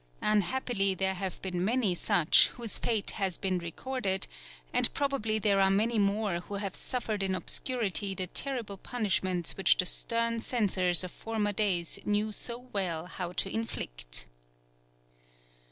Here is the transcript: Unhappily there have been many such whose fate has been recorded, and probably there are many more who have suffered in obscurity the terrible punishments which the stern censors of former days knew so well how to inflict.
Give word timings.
Unhappily 0.23 0.95
there 0.95 1.13
have 1.13 1.39
been 1.43 1.63
many 1.63 1.93
such 1.93 2.47
whose 2.55 2.79
fate 2.79 3.11
has 3.11 3.37
been 3.37 3.59
recorded, 3.59 4.25
and 4.73 4.91
probably 4.95 5.37
there 5.37 5.59
are 5.59 5.69
many 5.69 5.99
more 5.99 6.39
who 6.39 6.55
have 6.55 6.75
suffered 6.75 7.21
in 7.21 7.35
obscurity 7.35 8.15
the 8.15 8.25
terrible 8.25 8.77
punishments 8.79 9.55
which 9.55 9.77
the 9.77 9.85
stern 9.85 10.39
censors 10.39 11.03
of 11.03 11.11
former 11.11 11.53
days 11.53 11.99
knew 12.03 12.31
so 12.31 12.57
well 12.73 13.05
how 13.05 13.31
to 13.33 13.47
inflict. 13.53 14.25